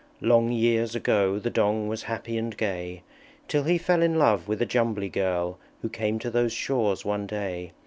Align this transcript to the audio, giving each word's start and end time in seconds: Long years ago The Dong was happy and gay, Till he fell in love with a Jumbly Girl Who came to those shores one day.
Long 0.21 0.51
years 0.51 0.95
ago 0.95 1.37
The 1.37 1.51
Dong 1.51 1.87
was 1.87 2.01
happy 2.01 2.35
and 2.35 2.57
gay, 2.57 3.03
Till 3.47 3.61
he 3.65 3.77
fell 3.77 4.01
in 4.01 4.17
love 4.17 4.47
with 4.47 4.59
a 4.59 4.65
Jumbly 4.65 5.09
Girl 5.09 5.59
Who 5.83 5.89
came 5.89 6.17
to 6.17 6.31
those 6.31 6.53
shores 6.53 7.05
one 7.05 7.27
day. 7.27 7.73